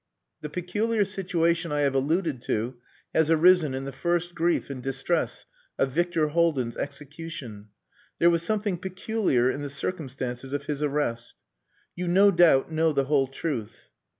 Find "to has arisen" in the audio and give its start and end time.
2.47-3.75